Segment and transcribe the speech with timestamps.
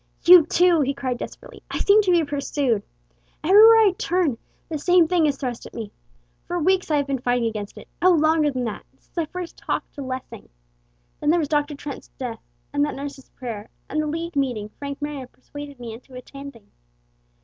[0.25, 1.61] "You, too!" he cried desperately.
[1.69, 2.81] "I seem to be pursued.
[3.43, 5.91] Every way I turn, the same thing is thrust at me.
[6.47, 9.57] For weeks I have been fighting against it O, longer than that since I first
[9.57, 10.49] talked to Lessing.
[11.19, 11.75] Then there was Dr.
[11.75, 12.41] Trent's death,
[12.73, 16.71] and that nurse's prayer, and the League meeting Frank Marion persuaded me into attending.